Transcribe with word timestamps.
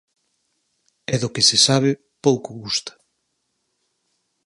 E 1.13 1.15
do 1.21 1.31
que 1.33 1.43
se 1.49 1.57
sabe, 1.67 1.91
pouco 2.25 2.49
gusta. 2.63 2.93